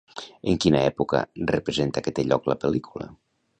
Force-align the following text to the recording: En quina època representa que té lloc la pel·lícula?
En 0.51 0.55
quina 0.63 0.81
època 0.91 1.21
representa 1.53 2.05
que 2.07 2.17
té 2.21 2.27
lloc 2.33 2.53
la 2.53 2.59
pel·lícula? 2.67 3.15